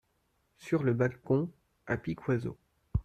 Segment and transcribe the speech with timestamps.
[0.57, 1.51] Sur le balcon,
[1.85, 2.57] à Piquoiseau.